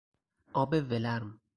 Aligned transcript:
آب 0.61 0.71
ولرم 0.89 1.27